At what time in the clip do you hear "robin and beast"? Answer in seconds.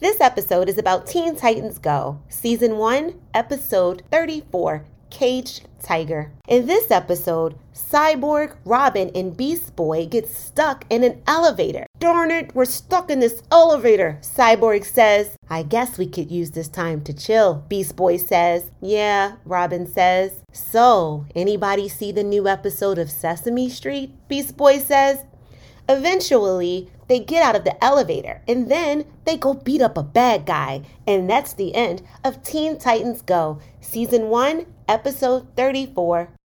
8.64-9.76